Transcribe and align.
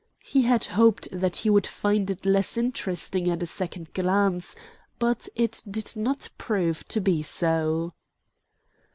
He 0.23 0.41
had 0.41 0.63
hoped 0.65 1.07
that 1.11 1.35
he 1.37 1.51
would 1.51 1.67
find 1.67 2.09
it 2.09 2.25
less 2.25 2.57
interesting 2.57 3.29
at 3.29 3.43
a 3.43 3.45
second 3.45 3.93
glance, 3.93 4.55
but 4.97 5.29
it 5.35 5.61
did 5.69 5.95
not 5.95 6.27
prove 6.39 6.83
to 6.87 6.99
be 6.99 7.21
so. 7.21 7.93